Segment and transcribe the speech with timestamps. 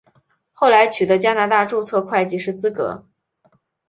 [0.51, 3.07] 后来取得加拿大注册会计师资格。